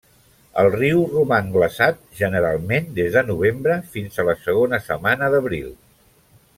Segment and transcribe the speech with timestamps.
[0.61, 5.71] El riu roman glaçat generalment des de novembre fins a la segona setmana d'abril.